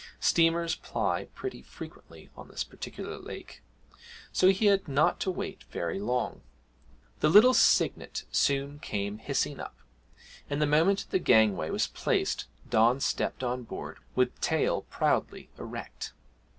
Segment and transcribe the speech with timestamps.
[0.19, 3.61] Steamers ply pretty frequently on this particular lake,
[4.31, 6.41] so he had not to wait very long.
[7.19, 9.75] The little Cygnet soon came hissing up,
[10.49, 16.13] and the moment the gangway was placed Don stepped on board, with tail proudly erect.